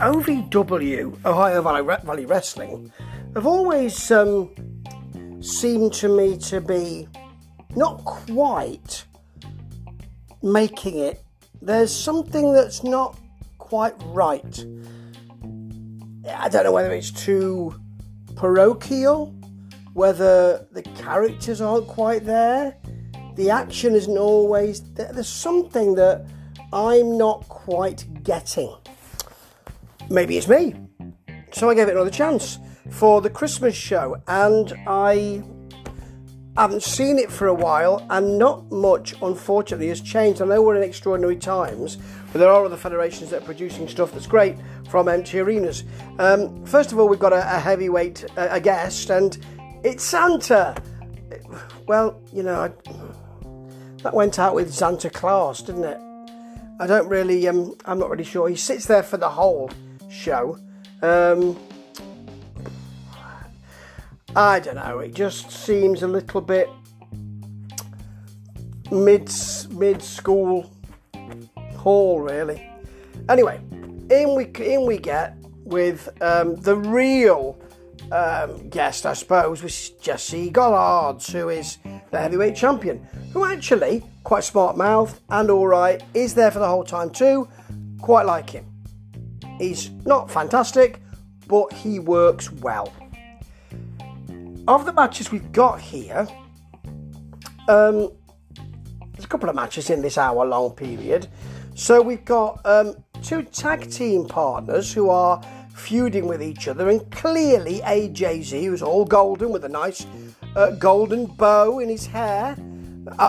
OVW, 0.00 1.26
Ohio 1.26 1.60
Valley, 1.60 1.82
Valley 1.82 2.24
Wrestling, 2.24 2.90
have 3.34 3.46
always 3.46 4.10
um, 4.10 4.50
seemed 5.42 5.92
to 5.92 6.08
me 6.08 6.38
to 6.38 6.58
be 6.62 7.06
not 7.76 8.02
quite 8.06 9.04
making 10.42 10.98
it. 10.98 11.22
There's 11.60 11.94
something 11.94 12.54
that's 12.54 12.82
not 12.82 13.18
quite 13.58 13.92
right. 14.06 14.64
I 16.26 16.48
don't 16.48 16.64
know 16.64 16.72
whether 16.72 16.94
it's 16.94 17.10
too 17.10 17.78
parochial, 18.36 19.26
whether 19.92 20.66
the 20.72 20.82
characters 20.82 21.60
aren't 21.60 21.88
quite 21.88 22.24
there, 22.24 22.74
the 23.34 23.50
action 23.50 23.94
isn't 23.94 24.16
always. 24.16 24.80
there. 24.94 25.12
There's 25.12 25.28
something 25.28 25.94
that 25.96 26.26
I'm 26.72 27.18
not 27.18 27.46
quite 27.50 28.22
getting. 28.24 28.74
Maybe 30.10 30.36
it's 30.36 30.48
me. 30.48 30.74
So 31.52 31.70
I 31.70 31.74
gave 31.74 31.86
it 31.86 31.92
another 31.92 32.10
chance 32.10 32.58
for 32.90 33.20
the 33.20 33.30
Christmas 33.30 33.76
show, 33.76 34.20
and 34.26 34.72
I 34.88 35.44
haven't 36.56 36.82
seen 36.82 37.16
it 37.16 37.30
for 37.30 37.46
a 37.46 37.54
while, 37.54 38.04
and 38.10 38.36
not 38.36 38.72
much, 38.72 39.14
unfortunately, 39.22 39.86
has 39.86 40.00
changed. 40.00 40.42
I 40.42 40.46
know 40.46 40.62
we're 40.62 40.74
in 40.74 40.82
extraordinary 40.82 41.36
times, 41.36 41.96
but 42.32 42.40
there 42.40 42.50
are 42.50 42.64
other 42.64 42.76
federations 42.76 43.30
that 43.30 43.42
are 43.42 43.44
producing 43.44 43.86
stuff 43.86 44.10
that's 44.10 44.26
great 44.26 44.56
from 44.90 45.08
empty 45.08 45.38
arenas. 45.38 45.84
Um, 46.18 46.66
first 46.66 46.90
of 46.90 46.98
all, 46.98 47.08
we've 47.08 47.20
got 47.20 47.32
a, 47.32 47.56
a 47.56 47.60
heavyweight, 47.60 48.24
a, 48.36 48.54
a, 48.54 48.60
guest, 48.60 49.10
and 49.10 49.38
it's 49.84 50.02
Santa. 50.02 50.74
Well, 51.86 52.20
you 52.32 52.42
know, 52.42 52.62
I, 52.62 52.70
that 54.02 54.12
went 54.12 54.40
out 54.40 54.56
with 54.56 54.74
Santa 54.74 55.08
Claus, 55.08 55.62
didn't 55.62 55.84
it? 55.84 56.00
I 56.80 56.88
don't 56.88 57.08
really, 57.08 57.46
um, 57.46 57.76
I'm 57.84 58.00
not 58.00 58.10
really 58.10 58.24
sure. 58.24 58.48
He 58.48 58.56
sits 58.56 58.86
there 58.86 59.04
for 59.04 59.16
the 59.16 59.28
whole 59.28 59.70
show. 60.10 60.58
Um, 61.02 61.56
I 64.36 64.60
don't 64.60 64.76
know. 64.76 64.98
It 65.00 65.14
just 65.14 65.50
seems 65.50 66.02
a 66.02 66.08
little 66.08 66.40
bit 66.40 66.68
mid 68.90 69.30
mid 69.70 70.02
school 70.02 70.70
hall, 71.76 72.20
really. 72.20 72.70
Anyway, 73.28 73.60
in 74.10 74.34
we 74.34 74.44
in 74.64 74.86
we 74.86 74.98
get 74.98 75.36
with 75.64 76.08
um, 76.22 76.56
the 76.56 76.76
real 76.76 77.58
um, 78.12 78.68
guest, 78.68 79.06
I 79.06 79.14
suppose, 79.14 79.62
which 79.62 79.72
is 79.72 79.90
Jesse 80.00 80.50
Godderz, 80.50 81.30
who 81.30 81.48
is 81.48 81.78
the 82.10 82.18
heavyweight 82.18 82.56
champion, 82.56 83.06
who 83.32 83.44
actually 83.44 84.02
quite 84.24 84.44
smart 84.44 84.76
mouth 84.76 85.20
and 85.30 85.50
all 85.50 85.66
right 85.66 86.02
is 86.14 86.34
there 86.34 86.50
for 86.50 86.58
the 86.58 86.68
whole 86.68 86.84
time 86.84 87.10
too. 87.10 87.48
Quite 88.00 88.26
like 88.26 88.50
him. 88.50 88.66
He's 89.60 89.90
not 90.04 90.30
fantastic, 90.30 91.00
but 91.46 91.72
he 91.72 91.98
works 91.98 92.50
well 92.50 92.92
of 94.70 94.86
the 94.86 94.92
matches 94.92 95.32
we've 95.32 95.52
got 95.52 95.80
here, 95.80 96.26
um, 97.68 98.12
there's 99.12 99.24
a 99.24 99.28
couple 99.28 99.48
of 99.48 99.56
matches 99.56 99.90
in 99.90 100.00
this 100.00 100.16
hour 100.16 100.44
long 100.46 100.70
period. 100.70 101.28
So 101.74 102.00
we've 102.00 102.24
got 102.24 102.64
um, 102.64 102.96
two 103.22 103.42
tag 103.42 103.90
team 103.90 104.26
partners 104.26 104.92
who 104.92 105.10
are 105.10 105.42
feuding 105.74 106.26
with 106.26 106.42
each 106.42 106.68
other, 106.68 106.88
and 106.88 107.10
clearly 107.10 107.80
AJZ, 107.80 108.64
who's 108.64 108.82
all 108.82 109.04
golden 109.04 109.50
with 109.50 109.64
a 109.64 109.68
nice 109.68 110.06
uh, 110.56 110.70
golden 110.72 111.26
bow 111.26 111.78
in 111.78 111.88
his 111.88 112.06
hair, 112.06 112.56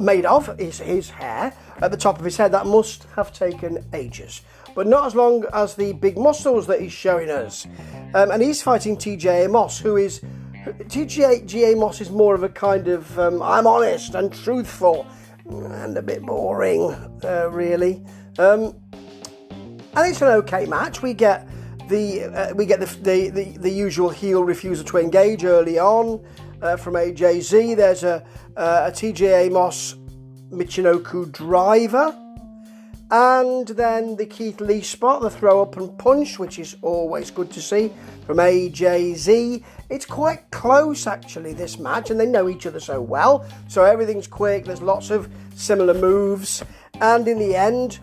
made 0.00 0.24
of 0.24 0.58
is 0.60 0.78
his 0.78 1.10
hair 1.10 1.52
at 1.82 1.90
the 1.90 1.96
top 1.96 2.18
of 2.18 2.24
his 2.24 2.36
head, 2.36 2.52
that 2.52 2.66
must 2.66 3.04
have 3.16 3.32
taken 3.32 3.84
ages. 3.92 4.42
But 4.74 4.86
not 4.86 5.06
as 5.06 5.14
long 5.14 5.44
as 5.52 5.74
the 5.74 5.92
big 5.94 6.18
muscles 6.18 6.66
that 6.66 6.80
he's 6.80 6.92
showing 6.92 7.30
us. 7.30 7.66
Um, 8.14 8.30
and 8.30 8.42
he's 8.42 8.62
fighting 8.62 8.96
TJ 8.96 9.50
Moss, 9.50 9.78
who 9.78 9.96
is 9.96 10.20
TJ 10.64 11.78
Moss 11.78 12.00
is 12.00 12.10
more 12.10 12.34
of 12.34 12.42
a 12.42 12.48
kind 12.48 12.88
of 12.88 13.18
um, 13.18 13.42
I'm 13.42 13.66
honest 13.66 14.14
and 14.14 14.32
truthful 14.32 15.06
and 15.48 15.96
a 15.96 16.02
bit 16.02 16.22
boring, 16.22 16.90
uh, 17.24 17.48
really. 17.50 18.04
Um, 18.38 18.74
and 18.92 20.10
it's 20.10 20.20
an 20.20 20.28
okay 20.28 20.66
match. 20.66 21.02
We 21.02 21.14
get 21.14 21.48
the 21.88 22.24
uh, 22.24 22.54
we 22.54 22.66
get 22.66 22.80
the, 22.80 22.86
the, 22.86 23.30
the, 23.30 23.58
the, 23.58 23.70
usual 23.70 24.10
heel 24.10 24.42
refusal 24.44 24.84
to 24.86 24.98
engage 24.98 25.44
early 25.44 25.78
on 25.78 26.20
uh, 26.62 26.76
from 26.76 26.94
AJZ. 26.94 27.76
There's 27.76 28.04
a, 28.04 28.24
uh, 28.56 28.90
a 28.90 28.92
TJ 28.92 29.50
Moss 29.52 29.96
Michinoku 30.50 31.30
driver. 31.32 32.16
And 33.10 33.68
then 33.68 34.16
the 34.16 34.26
Keith 34.26 34.60
Lee 34.60 34.80
spot, 34.80 35.22
the 35.22 35.30
throw 35.30 35.62
up 35.62 35.76
and 35.76 35.96
punch, 35.96 36.40
which 36.40 36.58
is 36.58 36.76
always 36.82 37.30
good 37.30 37.52
to 37.52 37.62
see 37.62 37.92
from 38.26 38.38
AJZ. 38.38 39.62
It's 39.88 40.06
quite 40.06 40.50
close 40.50 41.06
actually, 41.06 41.52
this 41.52 41.78
match, 41.78 42.10
and 42.10 42.18
they 42.18 42.26
know 42.26 42.48
each 42.48 42.66
other 42.66 42.80
so 42.80 43.00
well. 43.00 43.46
So 43.68 43.84
everything's 43.84 44.26
quick, 44.26 44.64
there's 44.64 44.82
lots 44.82 45.10
of 45.10 45.28
similar 45.54 45.94
moves, 45.94 46.64
and 47.00 47.28
in 47.28 47.38
the 47.38 47.54
end, 47.54 48.00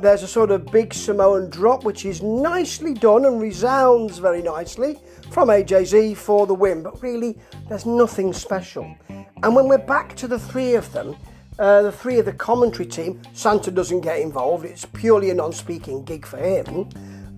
there's 0.00 0.22
a 0.22 0.28
sort 0.28 0.50
of 0.50 0.66
big 0.66 0.92
Samoan 0.94 1.50
drop, 1.50 1.84
which 1.84 2.04
is 2.04 2.22
nicely 2.22 2.94
done 2.94 3.24
and 3.24 3.40
resounds 3.40 4.18
very 4.18 4.42
nicely 4.42 4.98
from 5.30 5.48
AJZ 5.48 6.16
for 6.16 6.46
the 6.46 6.54
win. 6.54 6.82
But 6.82 7.02
really, 7.02 7.38
there's 7.68 7.86
nothing 7.86 8.32
special. 8.32 8.94
And 9.42 9.54
when 9.54 9.68
we're 9.68 9.78
back 9.78 10.16
to 10.16 10.28
the 10.28 10.38
three 10.38 10.74
of 10.74 10.92
them, 10.92 11.16
uh, 11.58 11.82
the 11.82 11.92
three 11.92 12.18
of 12.18 12.24
the 12.24 12.32
commentary 12.32 12.86
team, 12.86 13.20
Santa 13.32 13.70
doesn't 13.70 14.00
get 14.00 14.20
involved. 14.20 14.64
It's 14.64 14.86
purely 14.86 15.30
a 15.30 15.34
non-speaking 15.34 16.04
gig 16.04 16.24
for 16.26 16.38
him. 16.38 16.88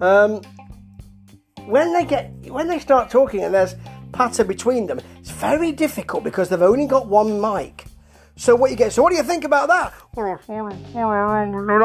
Um, 0.00 0.42
when 1.66 1.92
they 1.92 2.04
get 2.04 2.32
when 2.48 2.68
they 2.68 2.78
start 2.78 3.10
talking 3.10 3.44
and 3.44 3.54
there's 3.54 3.74
patter 4.12 4.44
between 4.44 4.86
them, 4.86 5.00
it's 5.18 5.30
very 5.30 5.72
difficult 5.72 6.24
because 6.24 6.48
they've 6.48 6.62
only 6.62 6.86
got 6.86 7.08
one 7.08 7.40
mic. 7.40 7.84
So 8.36 8.56
what 8.56 8.70
you 8.70 8.76
get? 8.76 8.92
So 8.92 9.02
what 9.02 9.10
do 9.10 9.16
you 9.16 9.22
think 9.22 9.44
about 9.44 9.68
that? 9.68 9.92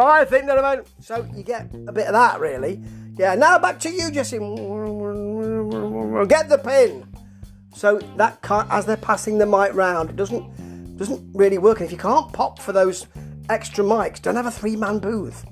I 0.06 0.26
think 0.26 0.46
that 0.48 0.58
about. 0.58 0.88
So 1.02 1.28
you 1.36 1.44
get 1.44 1.70
a 1.88 1.92
bit 1.92 2.08
of 2.08 2.14
that, 2.14 2.40
really. 2.40 2.82
Yeah. 3.18 3.36
Now 3.36 3.60
back 3.60 3.80
to 3.82 3.90
you, 3.90 4.12
Jesse. 4.12 4.38
Get 4.38 4.46
the 6.50 6.62
pin. 6.64 7.14
So 7.76 8.00
that 8.16 8.40
as 8.70 8.86
they're 8.86 8.98
passing 8.98 9.38
the 9.38 9.46
mic 9.46 9.74
round, 9.74 10.10
it 10.10 10.16
doesn't 10.16 10.98
doesn't 10.98 11.30
really 11.34 11.58
work. 11.58 11.80
And 11.80 11.86
if 11.86 11.92
you 11.92 11.98
can't 11.98 12.32
pop 12.34 12.60
for 12.60 12.72
those 12.72 13.08
extra 13.50 13.84
mics, 13.84 14.22
don't 14.22 14.36
have 14.36 14.48
a 14.48 14.52
three 14.52 14.76
man 14.76 15.00
booth. 15.00 15.46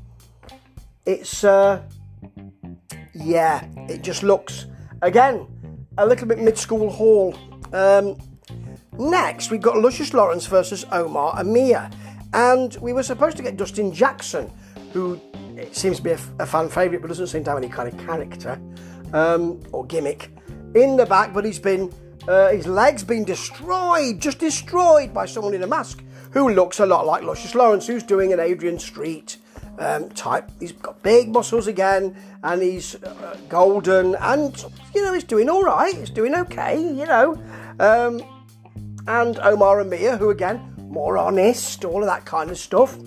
It's, 1.06 1.44
uh, 1.44 1.84
yeah, 3.14 3.68
it 3.88 4.02
just 4.02 4.24
looks, 4.24 4.66
again, 5.04 5.46
a 6.00 6.06
little 6.06 6.28
bit 6.28 6.40
mid 6.40 6.58
school 6.58 6.90
hall. 6.90 7.36
Um, 7.74 8.18
next, 9.00 9.52
we've 9.52 9.62
got 9.62 9.78
Lucius 9.78 10.14
Lawrence 10.14 10.48
versus 10.48 10.86
Omar 10.92 11.36
Amir. 11.38 11.90
And 12.34 12.76
we 12.82 12.94
were 12.94 13.04
supposed 13.04 13.38
to 13.38 13.44
get 13.44 13.58
Dustin 13.58 13.94
Jackson, 13.94 14.52
who 14.92 15.20
seems 15.72 15.98
to 15.98 16.04
be 16.04 16.12
a, 16.12 16.20
a 16.40 16.46
fan 16.46 16.70
favourite 16.70 17.02
but 17.02 17.08
doesn't 17.08 17.28
seem 17.28 17.44
to 17.46 17.50
have 17.50 17.58
any 17.58 17.70
kind 17.70 17.88
of 17.88 18.06
character 18.06 18.60
um, 19.14 19.62
or 19.72 19.86
gimmick 19.86 20.32
in 20.76 20.98
the 20.98 21.06
back, 21.06 21.34
but 21.34 21.46
he's 21.46 21.60
been 21.60 21.92
uh, 22.28 22.50
his 22.50 22.66
legs 22.66 23.04
been 23.04 23.24
destroyed, 23.24 24.20
just 24.20 24.40
destroyed 24.40 25.14
by 25.14 25.26
someone 25.26 25.54
in 25.54 25.64
a 25.64 25.68
mask 25.68 26.04
who 26.32 26.50
looks 26.50 26.80
a 26.80 26.86
lot 26.86 27.06
like 27.06 27.24
Lucius 27.24 27.56
Lawrence, 27.56 27.88
who's 27.88 28.04
doing 28.04 28.34
an 28.34 28.40
Adrian 28.40 28.80
Street 28.80 29.38
um, 29.78 30.10
type. 30.10 30.50
He's 30.60 30.72
got 30.72 31.02
big 31.04 31.30
muscles 31.30 31.68
again, 31.68 32.16
and 32.44 32.62
he's 32.62 32.96
uh, 33.04 33.38
golden, 33.48 34.16
and 34.16 34.66
you 34.94 35.04
know 35.04 35.14
he's 35.14 35.24
doing 35.24 35.50
all 35.50 35.64
right. 35.64 35.96
He's 35.96 36.10
doing 36.10 36.36
okay, 36.36 36.78
you 36.78 37.06
know. 37.06 37.42
Um, 37.80 38.22
and 39.08 39.40
Omar 39.40 39.80
Amir, 39.82 40.18
who 40.18 40.30
again 40.30 40.74
more 40.78 41.18
honest, 41.18 41.84
all 41.84 42.02
of 42.02 42.08
that 42.08 42.26
kind 42.26 42.50
of 42.50 42.58
stuff. 42.58 42.98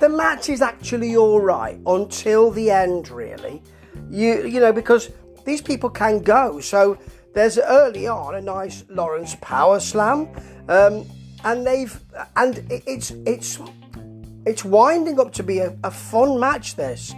The 0.00 0.08
match 0.08 0.48
is 0.48 0.62
actually 0.62 1.16
all 1.16 1.40
right 1.40 1.78
until 1.86 2.50
the 2.50 2.70
end, 2.70 3.08
really. 3.10 3.62
You 4.10 4.46
you 4.46 4.60
know 4.60 4.72
because 4.72 5.10
these 5.44 5.62
people 5.62 5.90
can 5.90 6.20
go 6.22 6.60
so 6.60 6.98
there's 7.34 7.58
early 7.58 8.06
on 8.06 8.34
a 8.34 8.40
nice 8.40 8.84
Lawrence 8.88 9.36
power 9.40 9.80
slam, 9.80 10.28
um, 10.68 11.06
and 11.44 11.66
they've 11.66 12.00
and 12.36 12.64
it's 12.68 13.12
it's 13.26 13.58
it's 14.46 14.64
winding 14.64 15.20
up 15.20 15.32
to 15.34 15.42
be 15.42 15.58
a, 15.58 15.76
a 15.84 15.90
fun 15.90 16.40
match. 16.40 16.76
This 16.76 17.14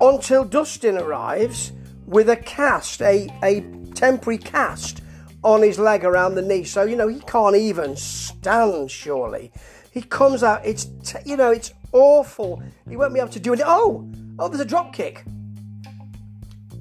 until 0.00 0.44
Dustin 0.44 0.96
arrives 0.98 1.72
with 2.06 2.28
a 2.28 2.36
cast, 2.36 3.00
a 3.02 3.28
a 3.42 3.60
temporary 3.94 4.38
cast 4.38 5.02
on 5.42 5.62
his 5.62 5.78
leg 5.78 6.04
around 6.04 6.34
the 6.34 6.42
knee, 6.42 6.64
so 6.64 6.84
you 6.84 6.96
know 6.96 7.08
he 7.08 7.20
can't 7.20 7.56
even 7.56 7.96
stand. 7.96 8.90
Surely 8.90 9.52
he 9.90 10.02
comes 10.02 10.42
out. 10.42 10.64
It's 10.64 10.86
t- 11.04 11.18
you 11.24 11.36
know 11.36 11.50
it's 11.50 11.72
awful. 11.92 12.62
He 12.88 12.96
won't 12.96 13.14
be 13.14 13.20
able 13.20 13.30
to 13.30 13.40
do 13.40 13.52
it. 13.52 13.60
Oh, 13.64 14.10
oh, 14.38 14.48
there's 14.48 14.60
a 14.60 14.64
drop 14.64 14.92
kick. 14.92 15.24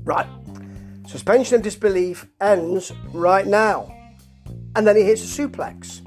Right, 0.03 0.27
Suspension 1.09 1.55
of 1.55 1.63
disbelief 1.63 2.27
ends 2.39 2.91
right 3.13 3.47
now. 3.47 3.95
And 4.75 4.85
then 4.85 4.95
he 4.95 5.01
hits 5.01 5.23
a 5.23 5.41
suplex. 5.41 6.05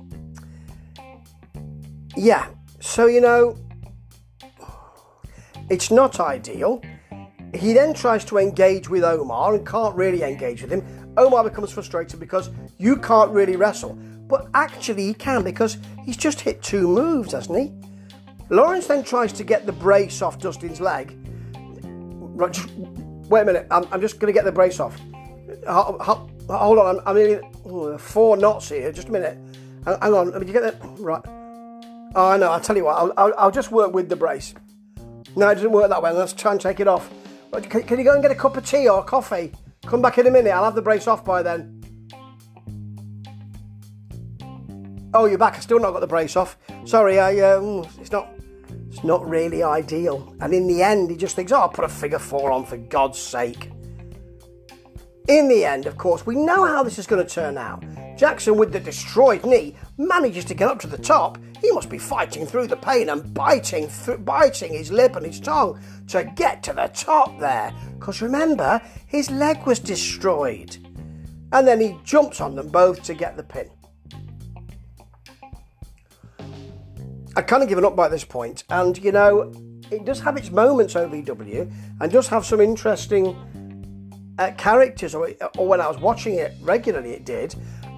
Yeah, 2.16 2.46
so 2.78 3.06
you 3.06 3.20
know, 3.20 3.56
it's 5.68 5.90
not 5.90 6.20
ideal. 6.20 6.82
He 7.54 7.72
then 7.72 7.92
tries 7.92 8.24
to 8.26 8.38
engage 8.38 8.88
with 8.88 9.04
Omar 9.04 9.54
and 9.54 9.66
can't 9.66 9.94
really 9.94 10.22
engage 10.22 10.62
with 10.62 10.72
him. 10.72 10.84
Omar 11.16 11.44
becomes 11.44 11.70
frustrated 11.70 12.18
because 12.18 12.50
you 12.78 12.96
can't 12.96 13.30
really 13.30 13.56
wrestle. 13.56 13.98
But 14.26 14.48
actually, 14.54 15.08
he 15.08 15.14
can 15.14 15.44
because 15.44 15.76
he's 16.04 16.16
just 16.16 16.40
hit 16.40 16.62
two 16.62 16.88
moves, 16.88 17.32
hasn't 17.32 17.58
he? 17.58 17.72
Lawrence 18.48 18.86
then 18.86 19.04
tries 19.04 19.32
to 19.34 19.44
get 19.44 19.66
the 19.66 19.72
brace 19.72 20.22
off 20.22 20.38
Dustin's 20.38 20.80
leg. 20.80 21.16
Right, 21.54 22.52
just, 22.52 22.70
wait 23.28 23.42
a 23.42 23.44
minute, 23.44 23.66
I'm, 23.70 23.86
I'm 23.92 24.00
just 24.00 24.18
going 24.18 24.32
to 24.32 24.36
get 24.36 24.44
the 24.44 24.52
brace 24.52 24.80
off. 24.80 24.98
Hold 25.68 26.78
on, 26.78 26.96
I'm, 26.96 27.00
I'm 27.06 27.16
in 27.16 27.98
four 27.98 28.36
knots 28.36 28.70
here. 28.70 28.90
Just 28.92 29.08
a 29.08 29.12
minute. 29.12 29.38
Hang 29.84 30.14
on, 30.14 30.30
let 30.30 30.40
me 30.40 30.50
get 30.50 30.62
that. 30.62 30.76
Right. 30.98 31.22
Oh, 32.14 32.36
no, 32.36 32.50
I'll 32.50 32.60
tell 32.60 32.76
you 32.76 32.84
what, 32.84 32.96
I'll, 32.96 33.12
I'll, 33.16 33.34
I'll, 33.38 33.50
just 33.50 33.70
work 33.70 33.92
with 33.94 34.08
the 34.08 34.16
brace. 34.16 34.54
No, 35.34 35.48
it 35.48 35.54
doesn't 35.56 35.72
work 35.72 35.88
that 35.88 36.02
way. 36.02 36.12
Let's 36.12 36.32
try 36.32 36.52
and 36.52 36.60
take 36.60 36.78
it 36.78 36.86
off. 36.86 37.10
Can, 37.60 37.82
can 37.82 37.98
you 37.98 38.04
go 38.04 38.14
and 38.14 38.22
get 38.22 38.30
a 38.30 38.34
cup 38.34 38.56
of 38.56 38.64
tea 38.64 38.88
or 38.88 39.04
coffee? 39.04 39.52
Come 39.84 40.00
back 40.00 40.16
in 40.16 40.26
a 40.26 40.30
minute. 40.30 40.50
I'll 40.50 40.64
have 40.64 40.74
the 40.74 40.80
brace 40.80 41.06
off 41.06 41.22
by 41.22 41.42
then. 41.42 41.80
Oh, 45.12 45.26
you're 45.26 45.36
back. 45.36 45.56
I 45.56 45.60
still 45.60 45.78
not 45.78 45.92
got 45.92 46.00
the 46.00 46.06
brace 46.06 46.34
off. 46.34 46.56
Sorry, 46.86 47.20
I 47.20 47.40
um, 47.40 47.86
it's 48.00 48.10
not, 48.10 48.30
it's 48.88 49.04
not 49.04 49.28
really 49.28 49.62
ideal. 49.62 50.34
And 50.40 50.54
in 50.54 50.66
the 50.66 50.82
end, 50.82 51.10
he 51.10 51.16
just 51.16 51.36
thinks, 51.36 51.52
oh, 51.52 51.60
I'll 51.60 51.68
put 51.68 51.84
a 51.84 51.88
figure 51.88 52.18
four 52.18 52.50
on 52.50 52.64
for 52.64 52.78
God's 52.78 53.18
sake. 53.18 53.70
In 55.28 55.48
the 55.48 55.66
end, 55.66 55.84
of 55.84 55.98
course, 55.98 56.24
we 56.24 56.34
know 56.34 56.64
how 56.64 56.82
this 56.82 56.98
is 56.98 57.06
going 57.06 57.24
to 57.24 57.30
turn 57.30 57.58
out. 57.58 57.84
Jackson, 58.16 58.56
with 58.56 58.72
the 58.72 58.80
destroyed 58.80 59.44
knee, 59.44 59.76
manages 60.06 60.44
to 60.46 60.54
get 60.54 60.68
up 60.68 60.80
to 60.80 60.86
the 60.86 60.98
top. 60.98 61.38
He 61.60 61.70
must 61.72 61.88
be 61.88 61.98
fighting 61.98 62.46
through 62.46 62.66
the 62.66 62.76
pain 62.76 63.08
and 63.08 63.32
biting, 63.32 63.88
th- 63.88 64.24
biting 64.24 64.72
his 64.72 64.90
lip 64.90 65.16
and 65.16 65.24
his 65.24 65.40
tongue 65.40 65.80
to 66.08 66.24
get 66.24 66.62
to 66.64 66.72
the 66.72 66.88
top 66.88 67.38
there. 67.38 67.72
Because 67.98 68.20
remember, 68.20 68.80
his 69.06 69.30
leg 69.30 69.64
was 69.66 69.78
destroyed. 69.78 70.76
And 71.52 71.66
then 71.66 71.80
he 71.80 71.98
jumps 72.04 72.40
on 72.40 72.54
them 72.54 72.68
both 72.68 73.02
to 73.04 73.14
get 73.14 73.36
the 73.36 73.42
pin. 73.42 73.70
I'd 77.34 77.46
kind 77.46 77.62
of 77.62 77.68
given 77.68 77.84
up 77.84 77.96
by 77.96 78.08
this 78.08 78.24
point, 78.24 78.64
and 78.68 78.98
you 78.98 79.10
know, 79.10 79.52
it 79.90 80.04
does 80.04 80.20
have 80.20 80.36
its 80.36 80.50
moments, 80.50 80.94
OVW, 80.94 81.72
and 82.00 82.12
does 82.12 82.28
have 82.28 82.44
some 82.44 82.60
interesting 82.60 84.34
uh, 84.38 84.50
characters, 84.58 85.14
or, 85.14 85.30
or 85.56 85.66
when 85.66 85.80
I 85.80 85.88
was 85.88 85.98
watching 85.98 86.34
it 86.34 86.54
regularly, 86.60 87.12
it 87.12 87.24
did. 87.24 87.54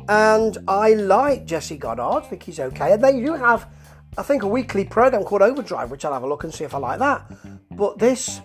And 0.08 0.58
I 0.68 0.94
like 0.94 1.46
Jesse 1.46 1.78
Godderz, 1.78 2.24
I 2.24 2.26
think 2.26 2.42
he's 2.42 2.60
okay. 2.60 2.92
And 2.92 3.02
they 3.02 3.20
do 3.20 3.32
have, 3.34 3.68
I 4.18 4.22
think, 4.22 4.42
a 4.42 4.46
weekly 4.46 4.84
program 4.84 5.24
called 5.24 5.42
Overdrive, 5.42 5.90
which 5.90 6.04
I'll 6.04 6.12
have 6.12 6.22
a 6.22 6.28
look 6.28 6.44
and 6.44 6.52
see 6.52 6.64
if 6.64 6.74
I 6.74 6.78
like 6.78 6.98
that. 6.98 7.30
But 7.70 7.98
this, 7.98 8.40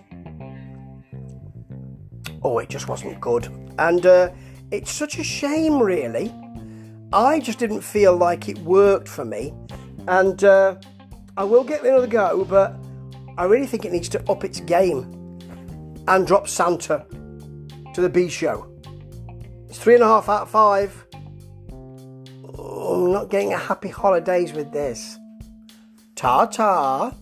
oh, 2.42 2.58
it 2.58 2.68
just 2.68 2.88
wasn't 2.88 3.20
good. 3.20 3.46
And 3.78 4.06
uh, 4.06 4.30
it's 4.70 4.90
such 4.90 5.18
a 5.18 5.24
shame, 5.24 5.82
really. 5.82 6.34
I 7.12 7.40
just 7.40 7.58
didn't 7.58 7.82
feel 7.82 8.16
like 8.16 8.48
it 8.48 8.58
worked 8.58 9.08
for 9.08 9.24
me. 9.24 9.52
And 10.08 10.42
uh, 10.44 10.76
I 11.36 11.44
will 11.44 11.64
get 11.64 11.84
another 11.84 12.06
go, 12.06 12.44
but 12.44 12.76
I 13.36 13.44
really 13.44 13.66
think 13.66 13.84
it 13.84 13.92
needs 13.92 14.08
to 14.10 14.30
up 14.30 14.44
its 14.44 14.60
game 14.60 15.38
and 16.08 16.26
drop 16.26 16.48
Santa 16.48 17.06
to 17.94 18.00
the 18.00 18.08
B 18.08 18.28
show. 18.28 18.66
It's 19.68 19.78
three 19.78 19.94
and 19.94 20.02
a 20.02 20.06
half 20.06 20.28
out 20.28 20.42
of 20.42 20.50
five. 20.50 21.06
I'm 22.90 23.12
not 23.12 23.30
getting 23.30 23.52
a 23.52 23.58
happy 23.58 23.88
holidays 23.88 24.52
with 24.52 24.72
this. 24.72 25.18
Ta 26.16 26.46
ta. 26.46 27.14